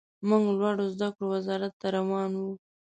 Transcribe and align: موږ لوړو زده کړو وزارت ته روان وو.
موږ 0.27 0.43
لوړو 0.59 0.85
زده 0.93 1.07
کړو 1.15 1.25
وزارت 1.33 1.73
ته 1.81 1.87
روان 1.97 2.31
وو. 2.39 2.51